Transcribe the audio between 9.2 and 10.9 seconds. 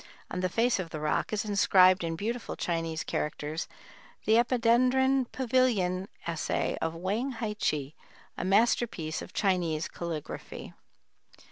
of Chinese calligraphy.